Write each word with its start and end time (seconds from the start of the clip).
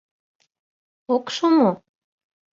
Ок 1.15 1.25
шу 1.35 1.47
мо? 1.57 1.69